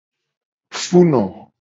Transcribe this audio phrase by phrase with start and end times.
[0.85, 1.23] Funo.